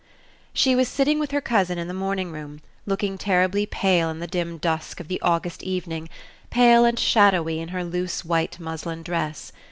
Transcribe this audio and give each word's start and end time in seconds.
She 0.51 0.75
was 0.75 0.87
sitting 0.87 1.19
with 1.19 1.29
her 1.29 1.41
cousin 1.41 1.77
in 1.77 1.87
the 1.87 1.93
morning 1.93 2.31
room, 2.31 2.61
looking 2.87 3.19
terribly 3.19 3.67
pale 3.67 4.09
in 4.09 4.17
the 4.17 4.25
dim 4.25 4.57
dusk 4.57 4.99
of 4.99 5.09
the 5.09 5.21
August 5.21 5.61
evening 5.61 6.09
pale 6.49 6.85
and 6.85 6.97
shadowy 6.97 7.59
in 7.59 7.67
her 7.67 7.83
loose 7.83 8.25
white 8.25 8.59
muslin 8.59 9.03
dress. 9.03 9.51